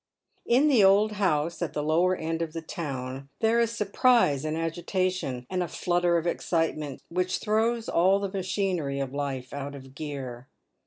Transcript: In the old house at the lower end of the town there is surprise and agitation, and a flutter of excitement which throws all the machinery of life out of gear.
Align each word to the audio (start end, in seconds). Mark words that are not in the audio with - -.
In 0.47 0.67
the 0.67 0.83
old 0.83 1.11
house 1.11 1.61
at 1.61 1.73
the 1.73 1.83
lower 1.83 2.15
end 2.15 2.41
of 2.41 2.53
the 2.53 2.61
town 2.63 3.29
there 3.39 3.59
is 3.59 3.69
surprise 3.71 4.43
and 4.45 4.57
agitation, 4.57 5.45
and 5.47 5.61
a 5.61 5.67
flutter 5.67 6.17
of 6.17 6.25
excitement 6.25 7.03
which 7.09 7.37
throws 7.37 7.87
all 7.87 8.17
the 8.17 8.29
machinery 8.31 8.99
of 8.99 9.13
life 9.13 9.53
out 9.53 9.75
of 9.75 9.93
gear. 9.93 10.47